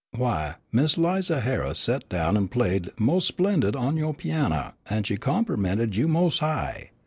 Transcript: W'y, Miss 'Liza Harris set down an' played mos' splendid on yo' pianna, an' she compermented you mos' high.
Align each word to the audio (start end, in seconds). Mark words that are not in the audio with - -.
W'y, 0.15 0.55
Miss 0.71 0.97
'Liza 0.97 1.41
Harris 1.41 1.77
set 1.77 2.09
down 2.09 2.35
an' 2.35 2.47
played 2.47 2.89
mos' 2.99 3.25
splendid 3.27 3.75
on 3.75 3.97
yo' 3.97 4.13
pianna, 4.13 4.73
an' 4.89 5.03
she 5.03 5.15
compermented 5.15 5.95
you 5.95 6.07
mos' 6.07 6.39
high. 6.39 6.89